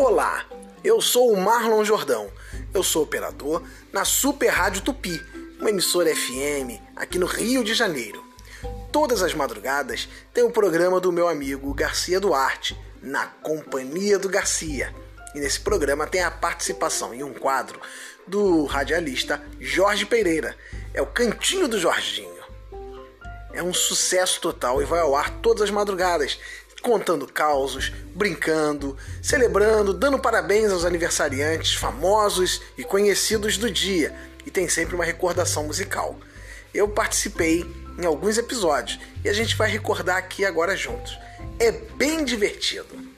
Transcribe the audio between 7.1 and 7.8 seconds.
no Rio de